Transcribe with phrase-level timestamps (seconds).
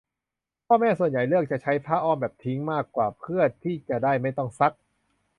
[0.65, 4.73] พ่อแม่ส่วนใหญ่เลือกที่จะใช้ผ้าอ้อมแบบทิ้งมากกว่าเพื่อที่จะได้ไม่ต้องซัก